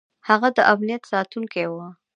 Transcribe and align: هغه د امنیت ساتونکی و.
هغه 0.27 0.47
د 0.57 0.59
امنیت 0.73 1.03
ساتونکی 1.11 1.65
و. 1.69 1.75